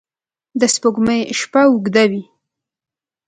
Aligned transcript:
د 0.59 0.61
سپوږمۍ 0.73 1.21
شپه 1.39 1.61
اوږده 1.69 2.03
وي 2.11 2.23